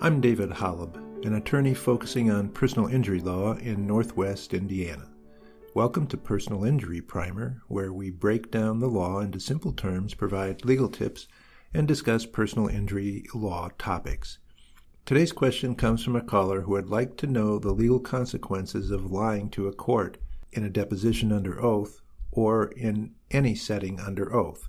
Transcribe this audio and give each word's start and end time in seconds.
I'm 0.00 0.20
David 0.20 0.50
Holub, 0.50 0.94
an 1.26 1.34
attorney 1.34 1.74
focusing 1.74 2.30
on 2.30 2.50
personal 2.50 2.86
injury 2.86 3.18
law 3.18 3.54
in 3.54 3.84
Northwest 3.84 4.54
Indiana. 4.54 5.10
Welcome 5.74 6.06
to 6.06 6.16
Personal 6.16 6.64
Injury 6.64 7.00
Primer, 7.00 7.62
where 7.66 7.92
we 7.92 8.10
break 8.10 8.52
down 8.52 8.78
the 8.78 8.86
law 8.86 9.18
into 9.18 9.40
simple 9.40 9.72
terms, 9.72 10.14
provide 10.14 10.64
legal 10.64 10.88
tips, 10.88 11.26
and 11.74 11.88
discuss 11.88 12.26
personal 12.26 12.68
injury 12.68 13.24
law 13.34 13.70
topics. 13.76 14.38
Today's 15.04 15.32
question 15.32 15.74
comes 15.74 16.04
from 16.04 16.14
a 16.14 16.22
caller 16.22 16.60
who 16.60 16.70
would 16.74 16.88
like 16.88 17.16
to 17.16 17.26
know 17.26 17.58
the 17.58 17.72
legal 17.72 17.98
consequences 17.98 18.92
of 18.92 19.10
lying 19.10 19.50
to 19.50 19.66
a 19.66 19.74
court 19.74 20.16
in 20.52 20.62
a 20.62 20.70
deposition 20.70 21.32
under 21.32 21.60
oath 21.60 22.00
or 22.30 22.68
in 22.76 23.16
any 23.32 23.56
setting 23.56 23.98
under 23.98 24.32
oath. 24.32 24.68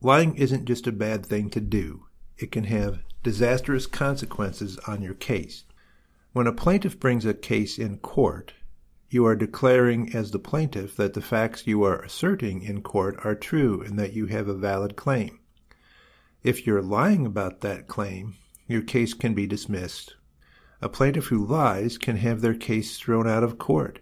Lying 0.00 0.34
isn't 0.34 0.64
just 0.64 0.88
a 0.88 0.92
bad 0.92 1.24
thing 1.24 1.48
to 1.50 1.60
do, 1.60 2.06
it 2.36 2.50
can 2.50 2.64
have 2.64 2.98
disastrous 3.24 3.86
consequences 3.86 4.78
on 4.86 5.02
your 5.02 5.14
case. 5.14 5.64
When 6.32 6.46
a 6.46 6.52
plaintiff 6.52 7.00
brings 7.00 7.24
a 7.24 7.34
case 7.34 7.78
in 7.78 7.98
court, 7.98 8.52
you 9.08 9.24
are 9.24 9.34
declaring 9.34 10.14
as 10.14 10.30
the 10.30 10.38
plaintiff 10.38 10.94
that 10.96 11.14
the 11.14 11.22
facts 11.22 11.66
you 11.66 11.82
are 11.84 12.02
asserting 12.02 12.62
in 12.62 12.82
court 12.82 13.16
are 13.24 13.34
true 13.34 13.80
and 13.80 13.98
that 13.98 14.12
you 14.12 14.26
have 14.26 14.46
a 14.46 14.54
valid 14.54 14.94
claim. 14.94 15.40
If 16.42 16.66
you're 16.66 16.82
lying 16.82 17.24
about 17.24 17.62
that 17.62 17.88
claim, 17.88 18.34
your 18.66 18.82
case 18.82 19.14
can 19.14 19.34
be 19.34 19.46
dismissed. 19.46 20.14
A 20.82 20.88
plaintiff 20.90 21.26
who 21.26 21.46
lies 21.46 21.96
can 21.96 22.16
have 22.16 22.42
their 22.42 22.54
case 22.54 22.98
thrown 22.98 23.26
out 23.26 23.42
of 23.42 23.58
court. 23.58 24.00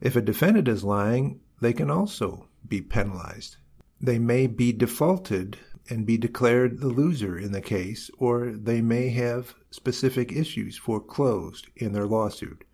If 0.00 0.16
a 0.16 0.20
defendant 0.20 0.66
is 0.66 0.82
lying, 0.82 1.40
they 1.60 1.72
can 1.72 1.90
also 1.90 2.48
be 2.66 2.80
penalized. 2.80 3.56
They 4.00 4.18
may 4.18 4.48
be 4.48 4.72
defaulted 4.72 5.58
and 5.90 6.04
be 6.04 6.18
declared 6.18 6.80
the 6.80 6.88
loser 6.88 7.38
in 7.38 7.52
the 7.52 7.60
case, 7.60 8.10
or 8.18 8.50
they 8.50 8.80
may 8.80 9.08
have 9.08 9.54
specific 9.70 10.32
issues 10.32 10.76
foreclosed 10.76 11.66
in 11.76 11.92
their 11.92 12.06
lawsuit. 12.06 12.64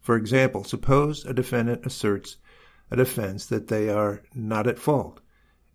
For 0.00 0.16
example, 0.16 0.64
suppose 0.64 1.24
a 1.24 1.32
defendant 1.32 1.86
asserts 1.86 2.38
a 2.90 2.96
defense 2.96 3.46
that 3.46 3.68
they 3.68 3.88
are 3.88 4.22
not 4.34 4.66
at 4.66 4.78
fault. 4.78 5.20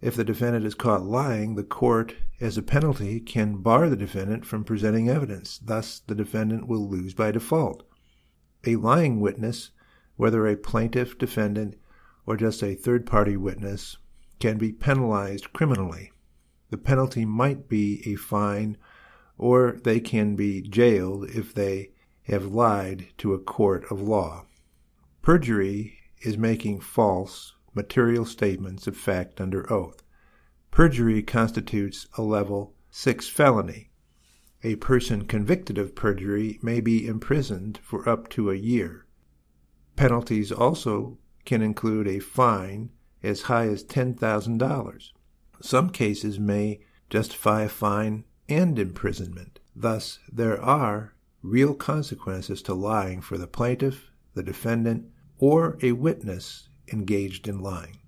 If 0.02 0.16
the 0.16 0.24
defendant 0.24 0.66
is 0.66 0.74
caught 0.74 1.04
lying, 1.04 1.56
the 1.56 1.64
court, 1.64 2.16
as 2.40 2.58
a 2.58 2.62
penalty, 2.62 3.20
can 3.20 3.58
bar 3.58 3.90
the 3.90 3.96
defendant 3.96 4.46
from 4.46 4.64
presenting 4.64 5.10
evidence. 5.10 5.60
Thus, 5.60 6.00
the 6.00 6.16
defendant 6.16 6.68
will 6.68 6.90
lose 6.90 7.14
by 7.14 7.32
default. 7.32 7.84
A 8.66 8.78
lying 8.78 9.20
witness, 9.20 9.72
whether 10.16 10.48
a 10.48 10.56
plaintiff, 10.56 11.18
defendant, 11.18 11.76
or 12.26 12.38
just 12.38 12.64
a 12.64 12.76
third 12.76 13.06
party 13.06 13.38
witness, 13.38 13.98
can 14.40 14.58
be 14.58 14.72
penalized 14.72 15.54
criminally 15.54 16.12
the 16.72 16.78
penalty 16.78 17.26
might 17.26 17.68
be 17.68 18.02
a 18.06 18.16
fine, 18.16 18.78
or 19.38 19.78
they 19.84 20.00
can 20.00 20.36
be 20.38 20.62
jailed 20.62 21.30
if 21.30 21.54
they 21.54 21.92
have 22.24 22.46
lied 22.46 23.06
to 23.18 23.34
a 23.34 23.40
court 23.40 23.84
of 23.92 24.02
law. 24.02 24.46
Perjury 25.22 26.00
is 26.22 26.38
making 26.38 26.80
false, 26.80 27.54
material 27.76 28.26
statements 28.26 28.88
of 28.88 28.96
fact 28.96 29.42
under 29.42 29.72
oath. 29.72 30.02
Perjury 30.72 31.22
constitutes 31.22 32.08
a 32.18 32.22
level 32.22 32.74
6 32.90 33.28
felony. 33.28 33.92
A 34.64 34.78
person 34.78 35.26
convicted 35.26 35.78
of 35.78 35.94
perjury 35.94 36.58
may 36.62 36.80
be 36.80 37.06
imprisoned 37.06 37.80
for 37.84 38.08
up 38.08 38.30
to 38.30 38.50
a 38.50 38.56
year. 38.56 39.06
Penalties 39.98 40.52
also 40.52 41.18
can 41.44 41.62
include 41.62 42.08
a 42.08 42.20
fine 42.20 42.92
as 43.22 43.44
high 43.44 43.68
as 43.68 43.84
$10,000. 43.84 45.12
Some 45.64 45.92
cases 45.92 46.40
may 46.40 46.80
justify 47.10 47.62
a 47.64 47.70
fine 47.70 48.26
and 48.50 48.80
imprisonment. 48.80 49.60
Thus, 49.76 50.20
there 50.32 50.60
are 50.60 51.14
real 51.44 51.76
consequences 51.76 52.62
to 52.64 52.74
lying 52.74 53.22
for 53.22 53.38
the 53.38 53.48
plaintiff, 53.48 54.12
the 54.34 54.44
defendant, 54.44 55.06
or 55.38 55.78
a 55.82 55.92
witness 55.92 56.70
engaged 56.92 57.48
in 57.48 57.60
lying. 57.60 58.00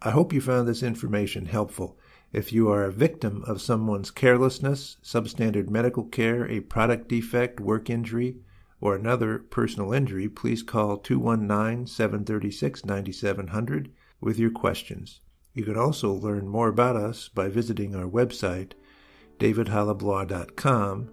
I 0.00 0.10
hope 0.10 0.32
you 0.32 0.40
found 0.40 0.68
this 0.68 0.82
information 0.82 1.46
helpful. 1.46 1.98
If 2.32 2.52
you 2.52 2.70
are 2.70 2.84
a 2.84 2.92
victim 2.92 3.44
of 3.46 3.60
someone's 3.60 4.10
carelessness, 4.10 4.96
substandard 5.02 5.68
medical 5.68 6.04
care, 6.04 6.48
a 6.48 6.60
product 6.60 7.08
defect, 7.08 7.60
work 7.60 7.90
injury, 7.90 8.38
or 8.80 8.94
another 8.94 9.38
personal 9.38 9.92
injury, 9.92 10.28
please 10.28 10.62
call 10.62 10.96
219 10.98 11.86
736 11.86 12.84
9700 12.84 13.92
with 14.20 14.38
your 14.38 14.50
questions. 14.50 15.20
You 15.56 15.64
can 15.64 15.78
also 15.78 16.12
learn 16.12 16.46
more 16.46 16.68
about 16.68 16.96
us 16.96 17.30
by 17.30 17.48
visiting 17.48 17.96
our 17.96 18.04
website, 18.04 18.72
davidholublaw.com, 19.38 21.10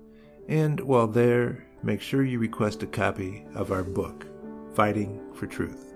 and 0.49 0.79
while 0.81 1.07
there, 1.07 1.65
make 1.81 2.01
sure 2.01 2.25
you 2.25 2.39
request 2.39 2.83
a 2.83 2.87
copy 2.87 3.45
of 3.55 3.71
our 3.71 3.83
book, 3.83 4.27
Fighting 4.75 5.21
for 5.33 5.47
Truth. 5.47 5.92